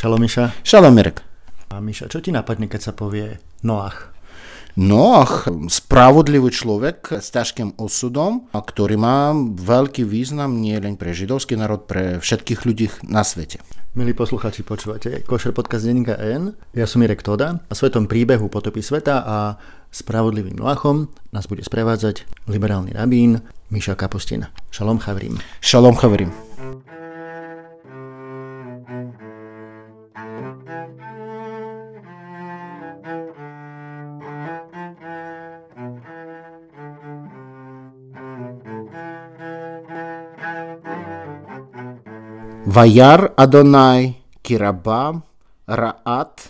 [0.00, 0.64] Šalom Miša.
[0.64, 1.20] Šalom Mirek.
[1.68, 4.16] A Miša, čo ti napadne, keď sa povie Noach?
[4.80, 12.16] Noach, spravodlivý človek s ťažkým osudom, ktorý má veľký význam nielen pre židovský národ, pre
[12.16, 13.60] všetkých ľudí na svete.
[13.92, 16.56] Milí poslucháči počúvate Košer podcast Denika N.
[16.72, 19.60] Ja som Mirek Toda a svetom príbehu potopy sveta a
[19.92, 24.48] spravodlivým Noachom nás bude sprevádzať liberálny rabín Miša Kapustin.
[24.72, 25.36] Šalom Chavrim.
[25.60, 26.32] Šalom Chavrim.
[26.32, 26.99] Šalom Chavrim.
[43.35, 44.13] אדוני
[44.43, 45.11] כי רבה
[45.69, 46.47] רעת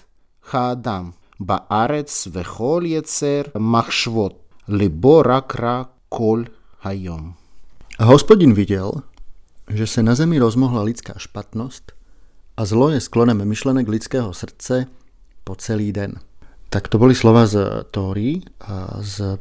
[0.52, 4.34] האדם בארץ וכל יצר מחשבות,
[4.68, 6.44] ליבו רק רע כל
[6.84, 7.32] היום.
[8.00, 9.08] A hospodin videl,
[9.72, 11.96] že sa na zemi rozmohla lidská špatnosť
[12.60, 14.92] a zlo je sklonem myšlenek lidského srdce
[15.48, 16.20] po celý den.
[16.70, 19.40] Tak to boli slova z Tóry a z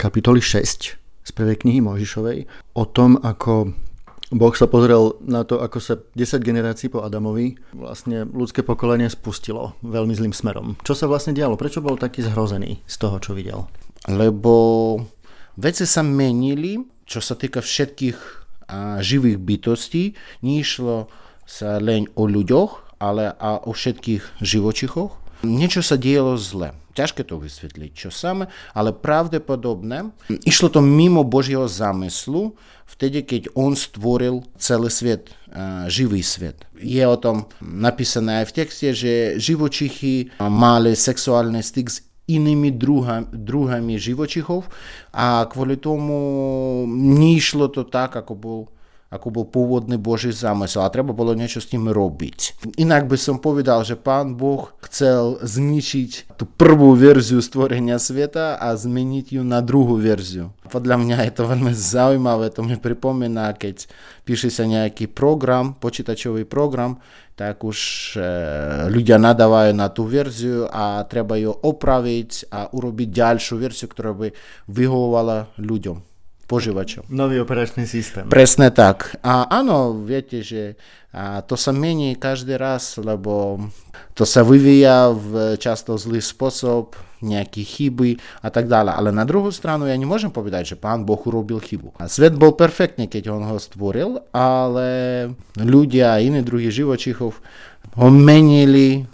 [0.00, 0.96] kapitoly 6
[1.28, 3.76] z prvej knihy Mojžišovej o tom, ako
[4.33, 9.77] Boh sa pozrel na to, ako sa 10 generácií po Adamovi vlastne ľudské pokolenie spustilo
[9.85, 10.81] veľmi zlým smerom.
[10.81, 11.53] Čo sa vlastne dialo?
[11.59, 13.69] Prečo bol taký zhrozený z toho, čo videl?
[14.09, 14.97] Lebo
[15.57, 18.17] veci sa menili, čo sa týka všetkých
[19.05, 20.17] živých bytostí.
[20.41, 21.05] Nešlo
[21.45, 25.13] sa len o ľuďoch, ale a o všetkých živočichoch.
[25.45, 26.73] Niečo sa dielo zle.
[26.95, 30.15] To vysvetliť, čo samé, ale pravdepodobne
[30.47, 32.55] išlo to mimo Božieho zamyslu,
[32.87, 35.35] vtedy, keď on stvoril celý svet,
[35.91, 36.63] živý svet.
[36.79, 41.99] Je o tom napísané aj v texte, že živočichy mali sexuálny styk s
[42.31, 44.65] inými druhami, druhami živočichov
[45.11, 46.17] a kvôli tomu
[46.95, 48.59] nešlo to tak, ako bol
[49.13, 52.67] ako bol pôvodný Boží zamysel a treba bolo niečo s tým robiť.
[52.81, 58.73] Inak by som povedal, že pán Boh chcel zničiť tú prvú verziu stvorenia sveta a
[58.73, 60.51] zmeniť ju na druhú verziu.
[60.65, 63.85] Podľa mňa je to veľmi zaujímavé, to mi pripomína, keď
[64.25, 66.97] píše sa nejaký program, počítačový program,
[67.35, 67.79] tak už
[68.15, 68.19] e,
[68.89, 74.31] ľudia nadávajú na tú verziu a treba ju opraviť a urobiť ďalšiu verziu, ktorá by
[74.71, 76.14] vyhovovala ľuďom
[76.45, 77.09] požívačom.
[77.09, 78.29] Nový operačný systém.
[78.29, 79.17] Presne tak.
[79.25, 80.77] A áno, viete, že
[81.49, 83.65] to sa mení každý raz, lebo
[84.13, 86.93] to sa vyvíja v často zlý spôsob,
[87.25, 88.93] nejaké chyby a tak ďalej.
[88.93, 91.97] Ale na druhú stranu ja nemôžem povedať, že pán Boh urobil chybu.
[91.97, 97.41] A svet bol perfektný, keď on ho stvoril, ale ľudia a iní druhy živočichov
[97.95, 99.09] ho menili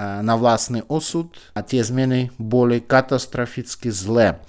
[0.00, 4.40] na vlastný osud a tie zmeny boli katastroficky zlé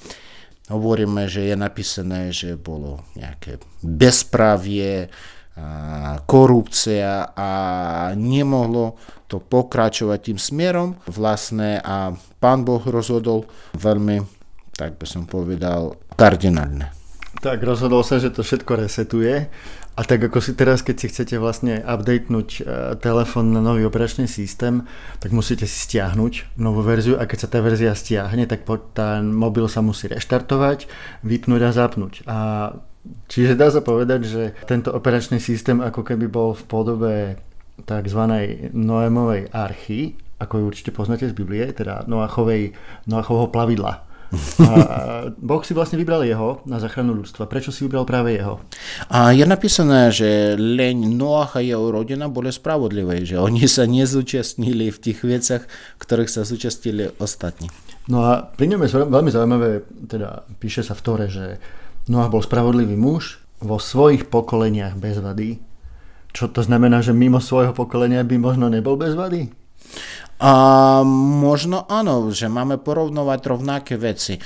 [0.72, 5.12] hovoríme, že je napísané, že bolo nejaké bezpravie,
[6.26, 7.52] korupcia a
[8.16, 8.96] nemohlo
[9.28, 13.44] to pokračovať tým smerom vlastne a pán Boh rozhodol
[13.76, 14.24] veľmi,
[14.80, 16.96] tak by som povedal, kardinálne.
[17.44, 19.52] Tak rozhodol sa, že to všetko resetuje
[19.92, 22.64] a tak ako si teraz, keď si chcete vlastne updatenúť uh,
[22.96, 24.88] telefón na nový operačný systém,
[25.20, 28.64] tak musíte si stiahnuť novú verziu a keď sa tá verzia stiahne, tak
[28.96, 30.88] ten mobil sa musí reštartovať,
[31.28, 32.14] vypnúť a zapnúť.
[32.24, 32.38] A
[33.28, 37.16] čiže dá sa povedať, že tento operačný systém ako keby bol v podobe
[37.84, 38.22] tzv.
[38.72, 42.74] Noémovej archy, ako ju určite poznáte z Biblie, teda Noachovej,
[43.12, 44.11] Noachovho plavidla
[44.64, 44.76] a
[45.36, 47.52] boh si vlastne vybral jeho na záchranu ľudstva.
[47.52, 48.64] Prečo si vybral práve jeho?
[49.12, 54.88] A je napísané, že len Noach a jeho rodina boli spravodlivé, že oni sa nezúčastnili
[54.88, 55.64] v tých veciach,
[56.00, 57.68] ktorých sa zúčastnili ostatní.
[58.08, 61.60] No a pri ňom je veľmi zaujímavé, teda píše sa v Tore, že
[62.08, 65.62] Noach bol spravodlivý muž vo svojich pokoleniach bez vady.
[66.32, 69.52] Čo to znamená, že mimo svojho pokolenia by možno nebol bez vady?
[70.42, 70.54] A
[71.06, 74.42] možno áno, že máme porovnovať rovnaké veci.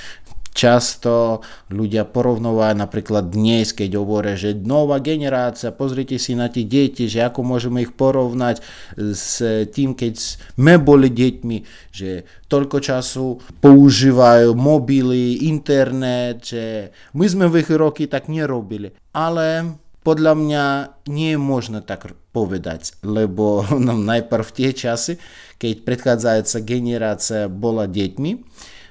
[0.55, 7.11] Často ľudia porovnávajú napríklad dnes, keď hovoria, že nová generácia, pozrite si na tie deti,
[7.11, 8.63] že ako môžeme ich porovnať
[8.95, 9.39] s
[9.75, 11.57] tým, keď sme boli deťmi,
[11.91, 18.95] že toľko času používajú mobily, internet, že my sme v ich roky tak nerobili.
[19.11, 20.63] Ale podľa mňa
[21.09, 25.17] nie je možné tak povedať, lebo no, najprv tie časy,
[25.57, 28.31] keď predchádzajúca generácia bola deťmi,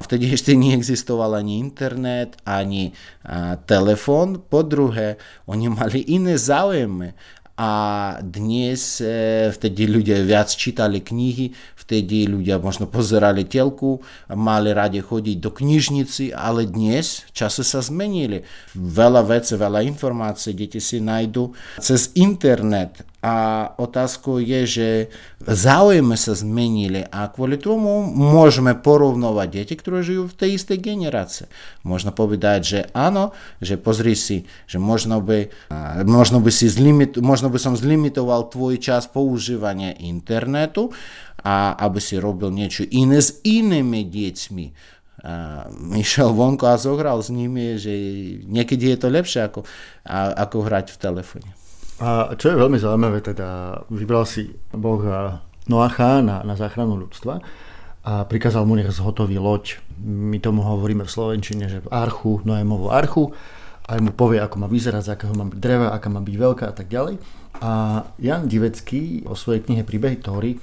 [0.03, 2.91] vtedy ešte neexistoval ani internet, ani
[3.23, 4.43] a, telefón.
[4.43, 7.15] Po druhé, oni mali iné záujmy
[7.55, 7.73] a
[8.19, 14.03] dnes e, vtedy ľudia viac čítali knihy, vtedy ľudia možno pozerali telku,
[14.35, 18.43] mali radi chodiť do knižnici, ale dnes časy sa zmenili.
[18.75, 24.89] Veľa vecí, veľa informácií deti si nájdu cez internet A otázkou je, že
[25.41, 31.49] záujmy sa zmenili a kvôli tomu môžeme porovnovať deti, ktoré žijú v tej istej generácii.
[31.89, 33.33] Možno povedať, že áno,
[33.65, 35.49] že pozri si, že možno by,
[36.05, 40.93] možno by, si zlimit, možno by som zlimitoval tvoj čas používania internetu
[41.41, 44.67] a aby si robil niečo iné s inými deťmi.
[45.25, 45.65] A
[45.97, 47.89] išiel vonku a zohral s nimi, že
[48.45, 49.65] niekedy je to lepšie ako,
[50.13, 51.64] ako hrať v telefóne.
[52.03, 54.99] A čo je veľmi zaujímavé, teda vybral si Boh
[55.71, 57.39] Noacha na, na záchranu ľudstva
[58.05, 59.81] a prikázal mu nech zhotoví loď.
[60.05, 63.33] My tomu hovoríme v Slovenčine, že archu, Noémovú archu,
[63.85, 66.65] aj mu povie, ako má vyzerať, z akého má byť dreva, aká má byť veľká
[66.69, 67.17] a tak ďalej.
[67.63, 70.57] A Jan Divecký o svojej knihe Príbehy Tóry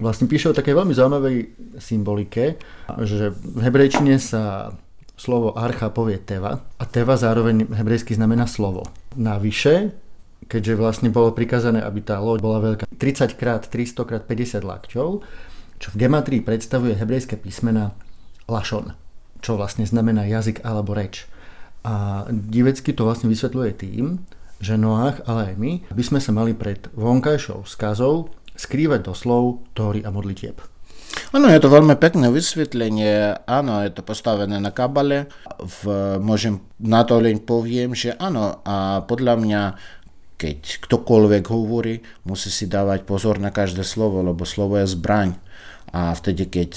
[0.00, 1.36] vlastne píše o takej veľmi zaujímavej
[1.76, 2.56] symbolike,
[3.04, 4.72] že v hebrejčine sa
[5.14, 8.88] slovo archa povie teva a teva zároveň hebrejsky znamená slovo.
[9.14, 9.92] Navyše
[10.50, 15.08] keďže vlastne bolo prikazané, aby tá loď bola veľká 30 x 300 x 50 lakťov,
[15.78, 17.94] čo v gematrii predstavuje hebrejské písmena
[18.50, 18.98] lašon,
[19.38, 21.30] čo vlastne znamená jazyk alebo reč.
[21.86, 24.20] A divecky to vlastne vysvetľuje tým,
[24.60, 29.64] že Noach, ale aj my, by sme sa mali pred vonkajšou skazou skrývať do slov,
[29.72, 30.60] tóry a modlitieb.
[31.34, 33.42] Áno, je to veľmi pekné vysvetlenie.
[33.46, 35.26] Áno, je to postavené na kabale.
[35.58, 35.82] V,
[36.22, 39.62] môžem na to len poviem, že áno, a podľa mňa
[40.40, 45.36] keď ktokoľvek hovorí, musí si dávať pozor na každé slovo, lebo slovo je zbraň.
[45.92, 46.72] A vtedy, keď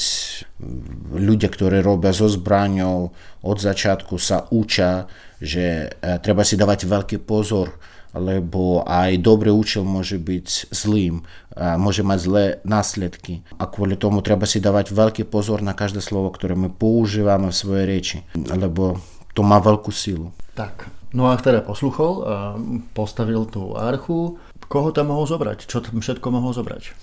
[1.15, 3.15] ľudia, ktorí robia so zbraňou,
[3.45, 5.07] od začiatku sa učia,
[5.39, 7.77] že e, treba si dávať veľký pozor,
[8.13, 11.25] lebo aj dobrý účel môže byť zlým,
[11.57, 13.41] môže mať zlé následky.
[13.57, 17.57] A kvôli tomu treba si dávať veľký pozor na každé slovo, ktoré my používame v
[17.57, 19.01] svojej reči, lebo
[19.33, 20.29] to má veľkú silu.
[20.53, 22.57] Tak, Noach teda posluchol a
[22.97, 24.41] postavil tú archu.
[24.65, 25.69] Koho tam mohol zobrať?
[25.69, 26.97] Čo tam všetko mohol zobrať?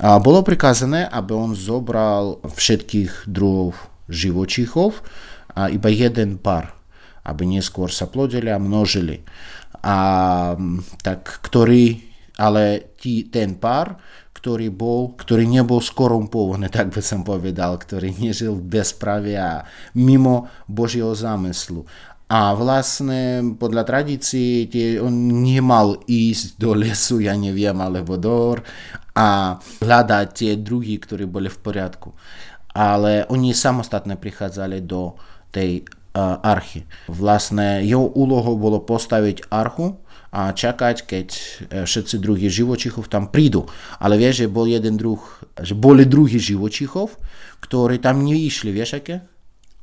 [0.00, 3.76] A bolo prikázané, aby on zobral všetkých druhov
[4.08, 5.04] živočíchov
[5.52, 6.72] a iba jeden pár,
[7.28, 9.20] aby neskôr sa plodili a množili.
[9.84, 9.96] A
[11.04, 12.00] tak ktorý,
[12.40, 14.00] ale tí, ten pár,
[14.40, 20.48] ktorý bol, ktorý nebol skorumpovaný, tak by som povedal, ktorý nežil v bezpravie a mimo
[20.64, 21.12] Božieho
[22.30, 25.10] A vlastne podľa tradícií tie, on
[25.42, 28.54] nemal ísť do lesu, ja neviem, alebo do
[29.18, 32.14] a hľadať tie druhy, ktorí boli v poriadku.
[32.70, 35.18] Ale oni samostatne prichádzali do
[35.50, 35.82] tej
[36.14, 36.86] uh, archy.
[37.10, 39.98] Vlastne jeho úlohou bolo postaviť archu
[40.30, 41.28] a čakať, keď
[41.82, 43.66] všetci druhy živočichov tam prídu.
[43.98, 45.18] Ale vieš, že bol jeden druh,
[45.58, 47.18] že boli druhy živočichov,
[47.58, 49.26] ktorí tam neišli, vieš aké?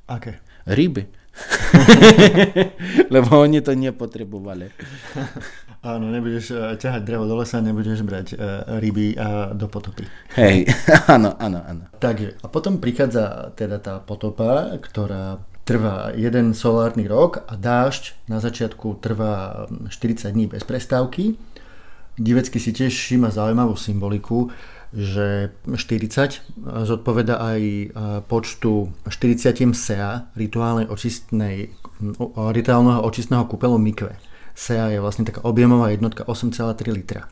[0.07, 0.39] Aké?
[0.63, 1.26] Ryby.
[3.13, 4.67] Lebo oni to nepotrebovali.
[5.87, 10.09] Áno, nebudeš eh, ťahať drevo do lesa, nebudeš brať uh, ryby a do potopy.
[10.33, 10.67] Hej,
[11.15, 11.83] áno, áno, áno.
[12.01, 18.41] Takže, a potom prichádza teda tá potopa, ktorá trvá jeden solárny rok a dážď na
[18.41, 21.37] začiatku trvá 40 hm, dní bez prestávky.
[22.17, 24.49] Divecky si tiež všíma zaujímavú symboliku,
[24.95, 27.85] že 40 zodpoveda aj e,
[28.23, 31.75] počtu 40 SEA rituálnej očistnej,
[32.33, 34.15] rituálneho očistného kúpelu mikve.
[34.57, 37.29] SEA je vlastne taká objemová jednotka 8,3 litra.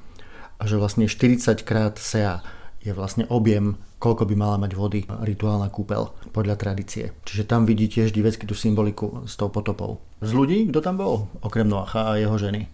[0.60, 2.44] A že vlastne 40 krát SEA
[2.86, 7.18] je vlastne objem, koľko by mala mať vody rituálna kúpel podľa tradície.
[7.26, 10.06] Čiže tam vidí tiež divecky tú symboliku s tou potopou.
[10.22, 11.34] Z ľudí, kto tam bol?
[11.42, 12.70] Okrem Noacha a jeho ženy.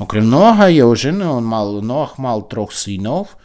[0.00, 3.36] Okrem Noacha a jeho ženy, on mal, Noach mal troch synov,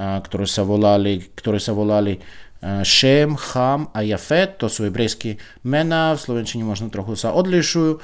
[0.00, 2.16] ktoré sa volali, ktoré sa volali
[2.60, 7.96] Cham a Jafet, to sú hebrejské mená, v Slovenčine možno trochu sa odlišujú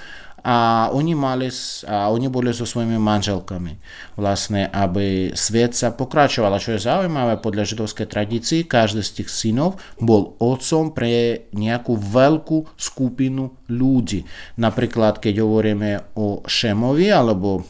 [0.47, 1.51] a oni, mali,
[1.91, 3.83] a oni boli so svojimi manželkami.
[4.15, 6.55] Vlastne, aby svet sa pokračoval.
[6.55, 11.99] A čo je zaujímavé, podľa židovskej tradícii, každý z tých synov bol otcom pre nejakú
[11.99, 14.23] veľkú skupinu ľudí.
[14.55, 17.67] Napríklad, keď hovoríme o Šemovi, alebo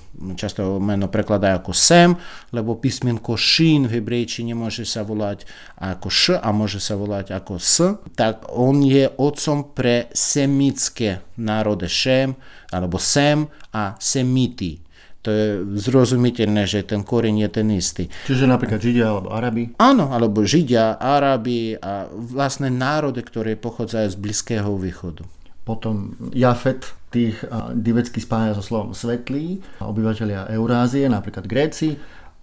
[1.08, 2.16] prekladajú ako Sem,
[2.50, 5.44] lebo písmenko Šín v hebrejčine môže sa volať
[5.76, 11.86] ako Š a môže sa volať ako S, tak on je otcom pre semické národy
[11.86, 12.34] Šem,
[12.72, 13.46] alebo Sem
[13.76, 14.82] a Semiti.
[15.26, 15.46] To je
[15.82, 18.06] zrozumiteľné, že ten koreň je ten istý.
[18.30, 19.74] Čiže napríklad Židia alebo Arabi?
[19.74, 25.26] Áno, alebo Židia, Arabi a vlastne národy, ktoré pochádzajú z Blízkeho východu.
[25.66, 27.38] Potom Jafet tých
[27.76, 31.96] divecky spája so slovom svetlý, obyvateľia Eurázie, napríklad Gréci,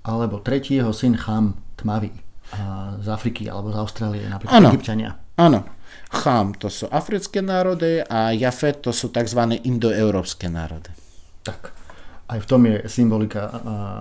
[0.03, 2.11] alebo tretí jeho syn Cham, tmavý,
[3.01, 5.17] z Afriky alebo z Austrálie, napríklad ano, Egyptiania.
[5.39, 5.65] Áno,
[6.13, 9.57] Chám to sú africké národy a Jafet to sú tzv.
[9.65, 10.93] indoeurópske národy.
[11.41, 11.73] Tak.
[12.29, 13.49] Aj v tom je symbolika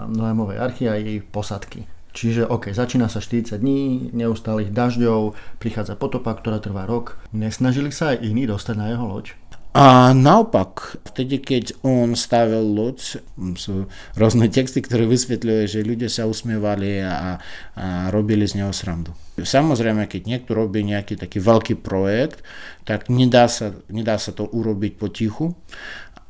[0.09, 1.89] Noémovej archy a jej posadky.
[2.13, 7.17] Čiže OK, začína sa 40 dní, neustálých dažďov, prichádza potopa, ktorá trvá rok.
[7.33, 9.33] Nesnažili sa aj iní dostať na jeho loď?
[9.73, 13.25] A naopak, vtedy, keď on stavil loď,
[13.57, 17.41] sú rôzne texty, ktoré vysvetľujú, že ľudia sa usmievali a,
[17.73, 19.17] a robili z neho srandu.
[19.41, 22.45] Samozrejme, keď niekto robí nejaký taký veľký projekt,
[22.85, 25.57] tak nedá sa, nedá sa to urobiť potichu.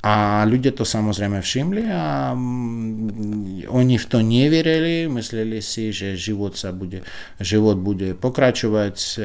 [0.02, 6.59] A ľudia to samozrejme všimli a mm, oni v to neverili, mysleli si, že život,
[6.59, 7.06] sa bude,
[7.38, 9.23] život bude pokračovať e,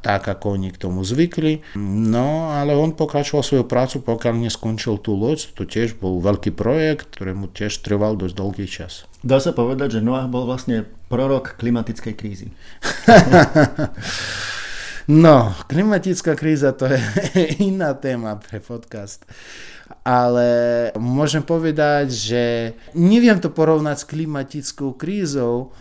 [0.00, 1.60] tak, ako oni k tomu zvykli.
[1.76, 5.44] No, ale on pokračoval svoju prácu, pokiaľ neskončil tú loď.
[5.60, 9.04] To tiež bol veľký projekt, ktorému tiež trval dosť dlhý čas.
[9.20, 12.48] Dá sa povedať, že Noah bol vlastne prorok klimatickej krízy.
[15.12, 16.96] No, klimatická kríza to je
[17.68, 19.28] iná téma pre podcast.
[20.08, 22.42] Ale môžem povedať, že
[22.96, 25.76] neviem to porovnať s klimatickou krízou,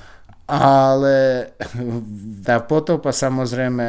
[0.51, 1.47] ale
[2.47, 3.87] tá potopa samozrejme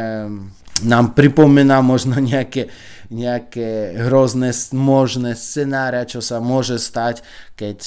[0.86, 2.70] nám pripomína možno nejaké,
[3.10, 7.26] nejaké hrozné možné scenáre, čo sa môže stať,
[7.58, 7.78] keď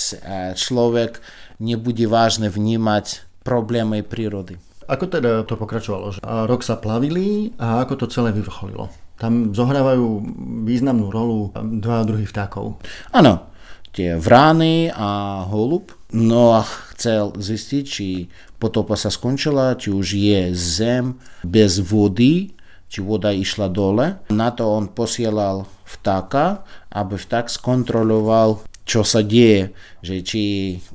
[0.60, 1.24] človek
[1.64, 4.60] nebude vážne vnímať problémy prírody.
[4.86, 6.14] Ako teda to pokračovalo?
[6.14, 8.94] Že rok sa plavili a ako to celé vyvrcholilo?
[9.18, 10.22] Tam zohrávajú
[10.68, 12.78] významnú rolu dva druhy vtákov.
[13.16, 13.50] Áno,
[13.96, 15.96] tie vrány a holub.
[16.12, 18.28] No a chcel zistiť, či
[18.60, 22.56] potopa sa skončila, či už je zem bez vody,
[22.92, 24.20] či voda išla dole.
[24.30, 29.74] Na to on posielal vtáka, aby vták skontroloval, čo sa deje,
[30.06, 30.44] že či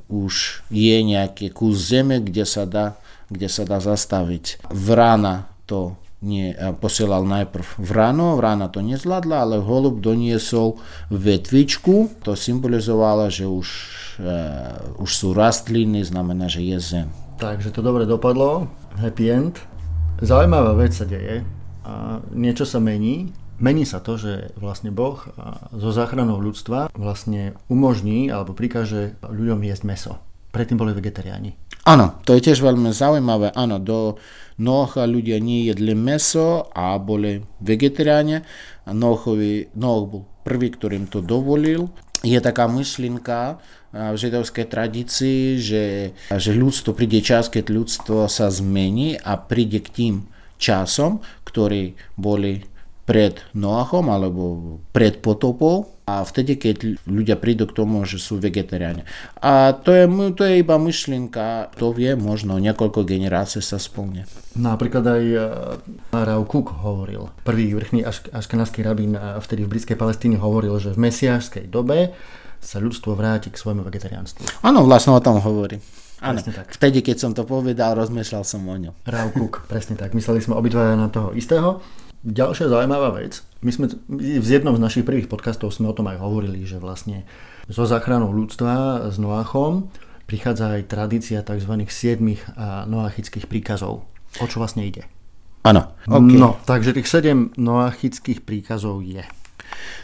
[0.07, 2.95] už je nejaký kus zeme, kde sa dá
[3.31, 4.67] kde sa dá zastaviť.
[4.69, 10.77] Vrana to nie, posielal najprv vrano, vrana to nezvládla, ale holub doniesol
[11.09, 13.67] vetvičku, to symbolizovalo, že už,
[14.21, 17.07] uh, už sú rastliny, znamená, že je zem.
[17.41, 18.69] Takže to dobre dopadlo,
[19.01, 19.57] happy end.
[20.21, 21.41] Zaujímavá vec sa deje,
[21.81, 25.21] a niečo sa mení, Mení sa to, že vlastne Boh
[25.69, 30.13] zo záchranou ľudstva vlastne umožní alebo prikáže ľuďom jesť meso.
[30.49, 31.60] Predtým boli vegetariáni.
[31.81, 33.57] Áno, to je tiež veľmi zaujímavé.
[33.57, 34.21] Áno, do
[34.61, 38.45] Noha ľudia nejedli meso a boli vegetariáni.
[38.85, 41.89] Nohovi, Noh bol prvý, ktorým to dovolil.
[42.21, 43.57] Je taká myšlienka
[43.91, 45.85] v židovskej tradícii, že,
[46.29, 50.15] že ľudstvo príde čas, keď ľudstvo sa zmení a príde k tým
[50.61, 52.63] časom, ktorí boli
[53.05, 54.43] pred Noachom alebo
[54.93, 59.07] pred potopou a vtedy, keď ľudia prídu k tomu, že sú vegetariáni.
[59.39, 60.05] A to je,
[60.35, 64.27] to je iba myšlienka, to vie, možno niekoľko generácií sa splne.
[64.59, 65.39] Napríklad aj e,
[66.11, 68.03] Rav Kuk hovoril, prvý vrchný
[68.35, 72.11] aškenársky rabín vtedy v britskej Palestíne hovoril, že v mesiášskej dobe
[72.61, 74.61] sa ľudstvo vráti k svojmu vegetariánstvu.
[74.61, 75.81] Áno, vlastne o tom hovorí.
[76.21, 76.69] Áno, tak.
[76.77, 78.93] vtedy, keď som to povedal, rozmýšľal som o ňom.
[79.09, 80.13] Rav Kuk, presne tak.
[80.13, 81.81] Mysleli sme obidvaja na toho istého.
[82.21, 86.21] Ďalšia zaujímavá vec, my sme v jednom z našich prvých podcastov sme o tom aj
[86.21, 87.25] hovorili, že vlastne
[87.65, 89.89] so záchranou ľudstva s Noachom
[90.29, 91.81] prichádza aj tradícia tzv.
[91.89, 92.45] siedmých
[92.85, 94.05] noachických príkazov.
[94.37, 95.09] O čo vlastne ide?
[95.65, 95.97] Áno.
[96.05, 96.37] Okay.
[96.37, 99.25] No, takže tých sedem noachických príkazov je.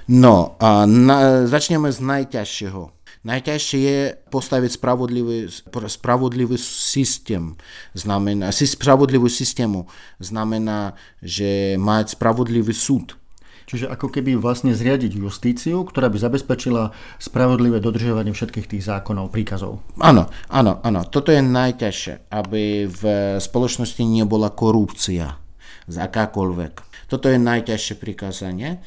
[0.10, 2.97] No, a na, začneme z najťažšieho.
[3.28, 4.00] Najťažšie je
[4.32, 5.52] postaviť spravodlivý,
[5.92, 7.60] spravodlivý systém.
[7.92, 9.92] Znamená, spravodlivú systému
[10.24, 13.20] znamená, že mať spravodlivý súd.
[13.68, 19.84] Čiže ako keby vlastne zriadiť justíciu, ktorá by zabezpečila spravodlivé dodržovanie všetkých tých zákonov, príkazov.
[20.00, 21.04] Áno, áno, áno.
[21.04, 23.02] Toto je najťažšie, aby v
[23.44, 25.36] spoločnosti nebola korupcia
[25.84, 26.88] z akákoľvek.
[27.12, 28.80] Toto je najťažšie prikázanie.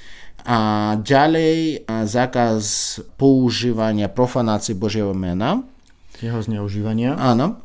[0.46, 0.58] A
[1.00, 2.62] ďalej zákaz
[3.16, 5.64] používania profanácie Božieho mena.
[6.20, 7.16] Jeho zneužívania.
[7.16, 7.60] Áno.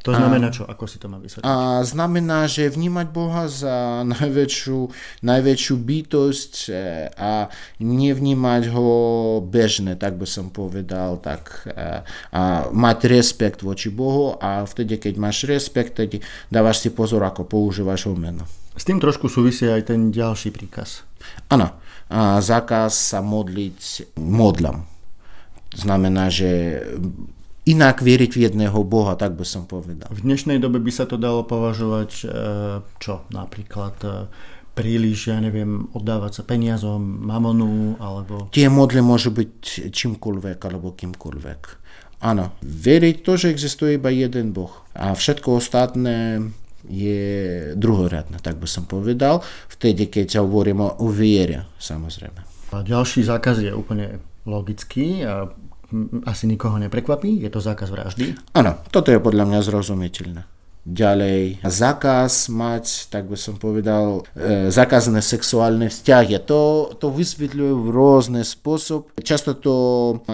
[0.00, 0.64] To znamená čo?
[0.64, 1.44] Ako si to má vysvetliť?
[1.44, 4.78] A znamená, že vnímať Boha za najväčšiu,
[5.20, 6.74] najväčšiu bytosť e,
[7.20, 7.52] a
[7.84, 8.88] nevnímať ho
[9.44, 12.00] bežne, tak by som povedal, tak e,
[12.32, 12.40] a
[12.72, 18.08] mať rešpekt voči Bohu a vtedy, keď máš rešpekt, tedy dávaš si pozor, ako používaš
[18.08, 18.48] ho meno.
[18.72, 21.04] S tým trošku súvisí aj ten ďalší príkaz.
[21.52, 24.82] Áno zákaz sa modliť modlom.
[25.70, 26.82] Znamená, že
[27.70, 30.10] inak veriť v jedného Boha, tak by som povedal.
[30.10, 32.26] V dnešnej dobe by sa to dalo považovať e,
[32.98, 33.22] čo?
[33.30, 34.10] Napríklad e,
[34.74, 38.50] príliš, ja neviem, oddávať sa peniazom, mamonu, alebo...
[38.50, 41.60] Tie modly môžu byť čímkoľvek, alebo kýmkoľvek.
[42.20, 44.72] Áno, veriť to, že existuje iba jeden Boh.
[44.92, 46.50] A všetko ostatné
[46.88, 52.40] je druhoradná, tak by som povedal, vtedy, keď hovoríme o viere, samozrejme.
[52.70, 55.50] A ďalší zákaz je úplne logický a
[56.24, 58.38] asi nikoho neprekvapí, je to zákaz vraždy.
[58.54, 60.42] Áno, toto je podľa mňa zrozumiteľné.
[60.80, 66.40] Ďalej, zákaz mať, tak by som povedal, e, zakázané sexuálne vzťahy.
[66.48, 69.12] To, to vysvetľujú v rôzny spôsob.
[69.20, 69.74] Často to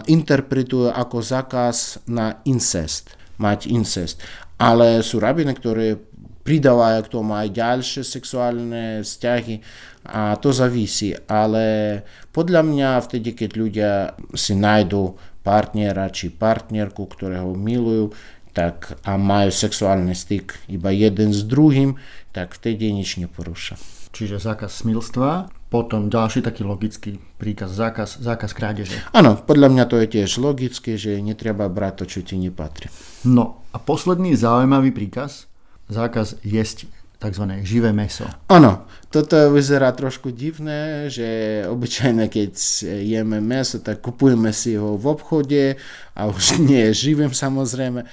[0.07, 4.23] interpretujú ako zákaz na incest, mať incest.
[4.55, 5.99] Ale sú rabiny, ktoré
[6.47, 9.59] pridávajú k tomu aj ďalšie sexuálne vzťahy
[10.07, 11.19] a to závisí.
[11.26, 12.00] Ale
[12.31, 13.91] podľa mňa vtedy, keď ľudia
[14.38, 18.15] si nájdú partnera či partnerku, ktorého milujú,
[18.55, 22.00] tak a majú sexuálny styk iba jeden s druhým,
[22.33, 23.76] tak vtedy nič neporúša.
[24.17, 28.97] Čiže zákaz smilstva, potom ďalší taký logický príkaz, zákaz, zákaz krádeže.
[29.12, 32.88] Áno, podľa mňa to je tiež logické, že netreba brať to, čo ti nepatrí.
[33.29, 35.53] No a posledný zaujímavý príkaz,
[35.88, 37.45] zákaz jesť tzv.
[37.64, 38.28] živé meso.
[38.52, 42.52] Áno, toto vyzerá trošku divné, že obyčajne keď
[43.00, 45.81] jeme meso, tak kupujeme si ho v obchode
[46.12, 48.05] a už nie živým samozrejme,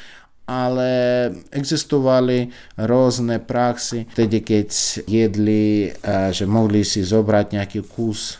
[0.43, 0.91] ale
[1.51, 4.69] existovali rôzne praxi, vtedy keď
[5.07, 5.91] jedli,
[6.31, 8.39] že mohli si zobrať nejaký kus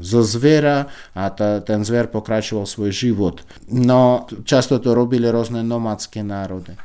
[0.00, 3.40] zo zviera a ta, ten zver pokračoval svoj život.
[3.72, 6.76] No často to robili rôzne nomadské národy.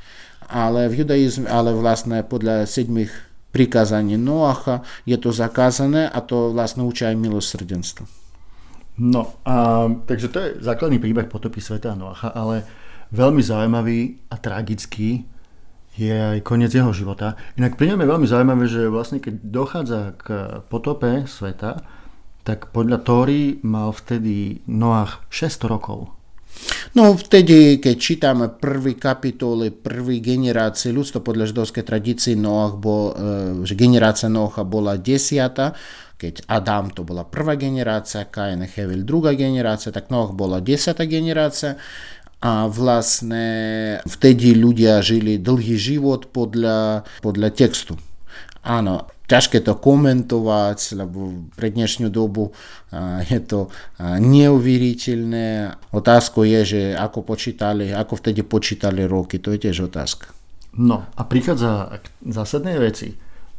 [0.45, 3.09] Ale v judaizme, ale vlastne podľa sedmých
[3.55, 8.03] prikázaní Noacha je to zakázané a to vlastne učí aj milosrdenstvo.
[8.95, 12.63] No a takže to je základný príbeh potopy sveta Noacha, ale
[13.11, 15.27] veľmi zaujímavý a tragický
[15.95, 17.39] je aj koniec jeho života.
[17.55, 20.27] Inak pri ňom je veľmi zaujímavé, že vlastne keď dochádza k
[20.67, 21.83] potope sveta,
[22.47, 26.14] tak podľa Tóry mal vtedy Noach 600 rokov.
[26.95, 33.13] No vtedy, keď čítame prvý kapitoly, prvý generácie ľudstva podľa židovskej tradície, Noach bol, e,
[33.67, 35.75] že generácia Noacha bola desiata,
[36.15, 41.03] keď Adam to bola prvá generácia, Kain a Hevel druhá generácia, tak Noach bola desiata
[41.03, 41.75] generácia
[42.39, 43.45] a vlastne
[44.07, 48.00] vtedy ľudia žili dlhý život podľa, podľa textu.
[48.63, 52.55] Áno, ťažké to komentovať, lebo pre dnešnú dobu
[53.25, 55.75] je to neuveriteľné.
[55.92, 60.31] Otázka je, že ako počítali, ako vtedy počítali roky, to je tiež otázka.
[60.75, 63.16] No a prichádza k zásadnej veci.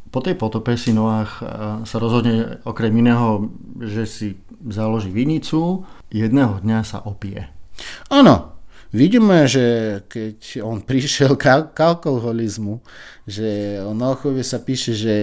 [0.07, 1.43] Po tej potope si Noach
[1.83, 3.51] sa rozhodne okrem iného,
[3.83, 4.27] že si
[4.65, 7.51] založí vinicu, jedného dňa sa opije.
[8.09, 8.56] Áno,
[8.97, 12.81] Vidíme, že keď on prišiel k, alkoholizmu,
[13.29, 15.15] že o Noachovi sa píše, že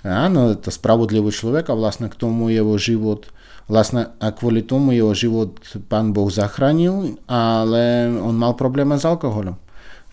[0.00, 3.28] áno, to spravodlivý človek a vlastne k tomu jeho život
[3.68, 5.60] vlastne a kvôli tomu jeho život
[5.92, 9.60] pán Boh zachránil, ale on mal problémy s alkoholom.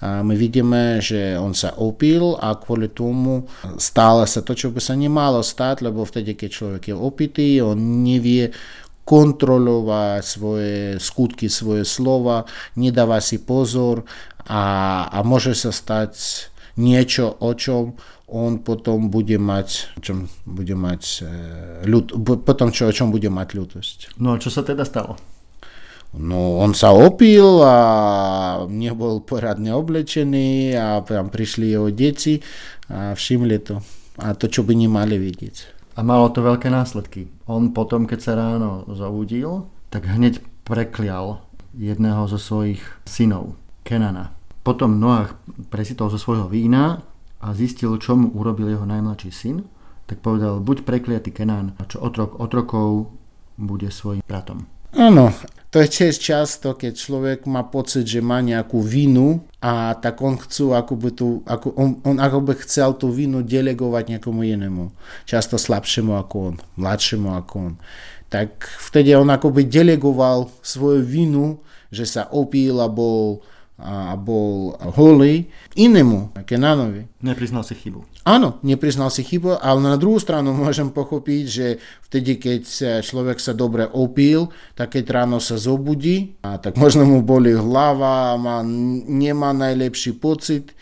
[0.04, 3.48] A my vidíme, že on sa opil a kvôli tomu
[3.80, 7.80] stále sa to, čo by sa nemalo stať, lebo vtedy, keď človek je opitý, on
[8.04, 8.52] nevie
[9.06, 14.04] kontrolovať svoje skutky, svoje slova, nedáva si pozor
[14.50, 16.18] a, a môže sa stať
[16.76, 21.22] niečo, o čom on potom bude mať, čom bude mať
[21.86, 23.98] ľud, potom čo, o čom bude mať ľudosť.
[24.18, 25.16] No a čo sa teda stalo?
[26.16, 27.76] No, on sa opil a
[28.72, 32.40] nebol poradne oblečený a tam prišli jeho deti
[32.88, 33.84] a všimli to.
[34.24, 35.56] A to, čo by nemali vidieť.
[36.00, 37.35] A malo to veľké následky.
[37.46, 41.46] On potom, keď sa ráno zobudil, tak hneď preklial
[41.78, 43.54] jedného zo svojich synov,
[43.86, 44.34] Kenana.
[44.66, 45.38] Potom Noach
[45.70, 47.06] presitol zo svojho vína
[47.38, 49.62] a zistil, čo mu urobil jeho najmladší syn,
[50.10, 53.14] tak povedal, buď prekliatý Kenan, a čo otrok otrokov
[53.62, 54.66] bude svojim bratom.
[54.98, 55.30] Áno,
[55.76, 60.40] to je tiež často, keď človek má pocit, že má nejakú vinu a tak on
[60.40, 64.96] chcú, ako by tu, ako on, on ako by chcel tú vinu delegovať nejakomu inému.
[65.28, 67.74] Často slabšiemu ako on, mladšiemu ako on.
[68.32, 71.60] Tak vtedy on ako by delegoval svoju vinu,
[71.92, 73.44] že sa opil a bol
[73.76, 77.12] a bol holý inému, Kenanovi.
[77.20, 78.15] Nepriznal si chybu.
[78.26, 81.68] Áno, nepriznal si chybu, ale na druhú stranu môžem pochopiť, že
[82.10, 82.64] vtedy, keď
[83.06, 88.34] človek sa dobre opil, tak keď ráno sa zobudí, a tak možno mu boli hlava
[88.42, 88.66] má,
[89.06, 90.74] nemá najlepší pocit,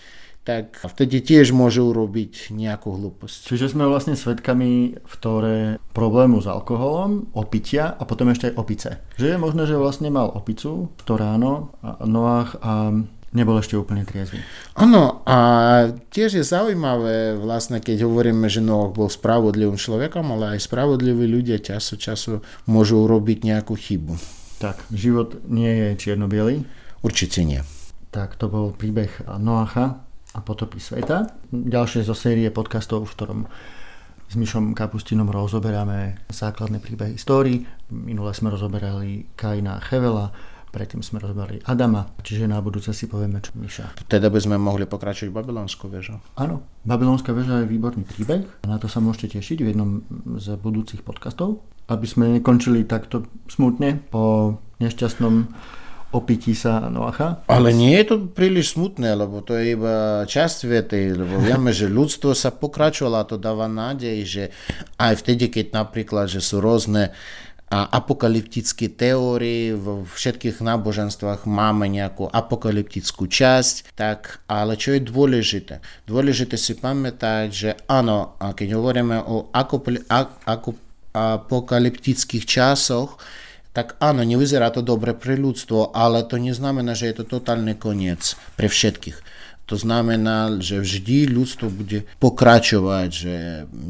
[0.44, 3.48] tak vtedy tiež môže urobiť nejakú hlúposť.
[3.48, 8.90] Čiže sme vlastne svedkami v tore problému s alkoholom, opitia a potom ešte aj opice.
[9.16, 12.92] Že je možné, že vlastne mal opicu v to ráno a Noach a
[13.34, 14.40] nebol ešte úplne triezvy.
[14.78, 15.38] Áno, a
[16.14, 21.58] tiež je zaujímavé vlastne, keď hovoríme, že Noach bol spravodlivým človekom, ale aj spravodliví ľudia
[21.60, 22.32] času času
[22.70, 24.16] môžu urobiť nejakú chybu.
[24.62, 26.30] Tak, život nie je čierno
[27.04, 27.60] Určite nie.
[28.14, 31.34] Tak to bol príbeh Noacha a potopy sveta.
[31.52, 33.40] Ďalšie zo série podcastov, v ktorom
[34.30, 37.70] s Myšom Kapustinom rozoberáme základné príbehy histórii.
[37.94, 40.34] Minule sme rozoberali Kaina Chevela,
[40.74, 44.10] predtým sme rozbrali Adama, čiže na budúce si povieme, čo Miša.
[44.10, 46.18] Teda by sme mohli pokračovať Babylonskou väžou.
[46.34, 48.42] Áno, Babylonská väža je výborný príbeh.
[48.66, 50.02] Na to sa môžete tešiť v jednom
[50.42, 51.62] z budúcich podcastov.
[51.86, 55.54] Aby sme nekončili takto smutne po nešťastnom
[56.14, 57.42] opití sa Noacha.
[57.50, 61.90] Ale nie je to príliš smutné, lebo to je iba časť vety, lebo vieme, že
[61.90, 64.44] ľudstvo sa pokračovalo a to dáva nádej, že
[65.02, 67.12] aj vtedy, keď napríklad, že sú rôzne
[67.74, 75.82] apokalyptické teórie, vo všetkých náboženstvách máme nejakú apokalyptickú časť, tak ale čo je dôležité?
[76.06, 79.50] Dôležité si pamätať, že áno, keď hovoríme o
[81.14, 83.18] apokalyptických časoch,
[83.74, 88.38] tak áno, nevyzerá to dobre pre ľudstvo, ale to neznamená, že je to totálny koniec
[88.54, 89.18] pre všetkých.
[89.72, 93.36] To znamená, že vždy ľudstvo bude pokračovať, že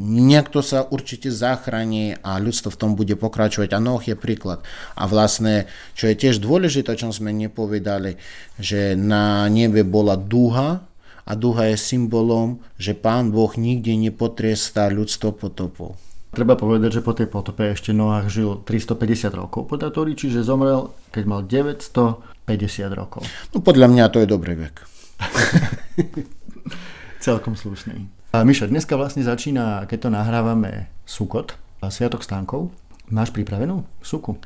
[0.06, 3.74] niekto sa určite zachráni a ľudstvo v tom bude pokračovať.
[3.74, 4.62] A Noh je príklad.
[4.94, 5.66] A vlastne,
[5.98, 8.22] čo je tiež dôležité, čo sme nepovedali,
[8.54, 10.86] že na nebe bola duha
[11.26, 15.98] a duha je symbolom, že Pán Boh nikde nepotrestá ľudstvo potopou.
[16.34, 20.90] Treba povedať, že po tej potope ešte Noach žil 350 rokov podľa Tóry, čiže zomrel,
[21.10, 23.22] keď mal 950 rokov.
[23.54, 24.93] No podľa mňa to je dobrý vek.
[27.24, 28.10] Celkom slušný.
[28.34, 31.54] A Miša, dneska vlastne začína, keď to nahrávame, Sukot,
[31.90, 32.72] Sviatok stánkov.
[33.12, 34.40] Máš pripravenú suku?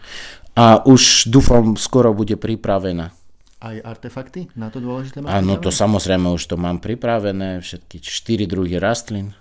[0.59, 3.15] A už dúfam, skoro bude pripravená.
[3.59, 8.47] Aj artefakty na to dôležité máš Áno, to samozrejme už to mám pripravené, všetky čtyri
[8.47, 9.35] druhy rastlín.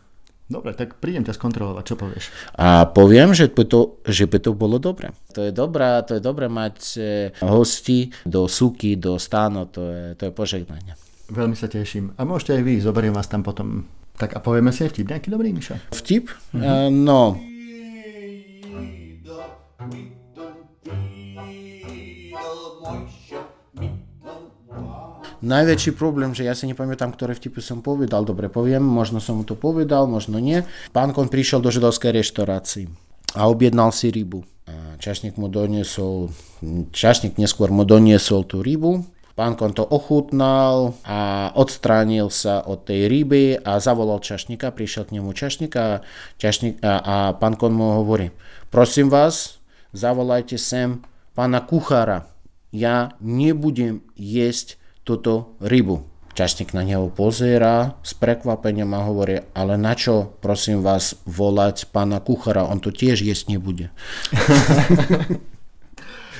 [0.47, 2.25] Dobre, tak prídem ťa skontrolovať, čo povieš?
[2.55, 5.11] A poviem, že by to, že by to bolo dobre.
[5.35, 6.99] To je dobré, to je dobré mať e,
[7.43, 10.95] hosti do suky, do stáno, to je, to je požehnanie.
[11.27, 12.15] Veľmi sa teším.
[12.15, 13.83] A môžete aj vy, zoberiem vás tam potom.
[14.15, 15.91] Tak a povieme si aj vtip, nejaký dobrý, Miša?
[15.91, 16.31] Vtip?
[16.55, 16.63] Mhm.
[16.63, 17.21] Uh, no.
[25.37, 28.25] Najväčší problém, že ja si nepamätám, ktoré vtipy som povedal.
[28.25, 30.65] Dobre, poviem, možno som mu to povedal, možno nie.
[30.89, 32.89] Pán Kon prišiel do židovskej reštaurácii
[33.37, 34.41] a objednal si rybu.
[34.97, 36.33] Čašník mu doniesol,
[36.89, 39.05] čašník neskôr mu doniesol tú rybu
[39.37, 45.21] Pán Kon to ochutnal a odstránil sa od tej ryby a zavolal čašníka, prišiel k
[45.21, 46.01] nemu čašník a,
[46.41, 48.33] čašník, a, a pán Kon mu hovorí,
[48.73, 49.61] prosím vás,
[49.93, 51.05] zavolajte sem
[51.37, 52.25] pána kuchára,
[52.73, 56.01] ja nebudem jesť túto rybu.
[56.33, 62.17] Čašník na neho pozera s prekvapením a hovorí, ale na čo, prosím vás, volať pána
[62.25, 63.93] kuchára, on to tiež jesť nebude.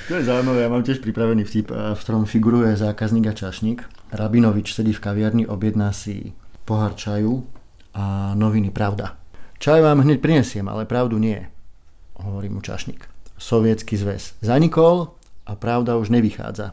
[0.08, 3.84] To je zaujímavé, ja mám tiež pripravený vtip, v ktorom figuruje zákazník a čašník.
[4.08, 6.32] Rabinovič sedí v kaviarni, objedná si
[6.64, 7.44] pohár čaju
[7.92, 9.20] a noviny Pravda.
[9.60, 11.44] Čaj vám hneď prinesiem, ale pravdu nie,
[12.24, 13.04] hovorí mu čašník.
[13.36, 15.12] Sovietský zväz zanikol
[15.44, 16.72] a pravda už nevychádza.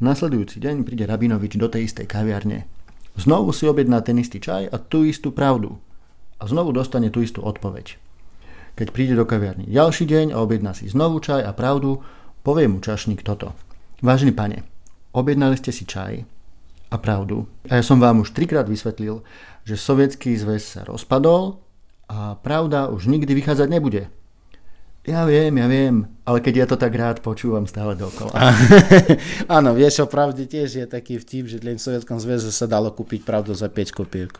[0.00, 2.64] Nasledujúci deň príde Rabinovič do tej istej kaviarne.
[3.20, 5.76] Znovu si objedná ten istý čaj a tú istú pravdu.
[6.40, 8.00] A znovu dostane tú istú odpoveď.
[8.80, 12.00] Keď príde do kaviarny ďalší deň a objedná si znovu čaj a pravdu,
[12.42, 13.54] Povie mu čašník toto.
[14.02, 14.66] Vážený pane,
[15.14, 16.26] objednali ste si čaj
[16.90, 17.46] a pravdu.
[17.70, 19.22] A ja som vám už trikrát vysvetlil,
[19.62, 21.62] že sovietský zväz sa rozpadol
[22.10, 24.10] a pravda už nikdy vychádzať nebude.
[25.06, 28.34] Ja viem, ja viem, ale keď ja to tak rád počúvam stále dokola.
[29.58, 32.90] Áno, vieš o pravde tiež je taký vtip, že len v Sovietskom zväze sa dalo
[32.90, 34.30] kúpiť pravdu za 5 kopiek.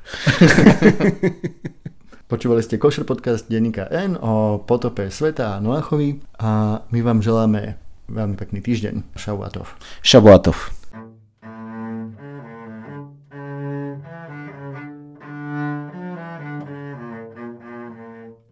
[2.31, 7.82] Počúvali ste Košer podcast denníka N o potope sveta a Noachovi a my vám želáme
[8.13, 9.17] Veľmi pekný týždeň.
[9.17, 9.73] Šabuatov.
[10.05, 10.82] Šabuatov.